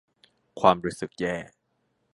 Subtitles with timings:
[0.59, 1.35] ความรู้สึกแย่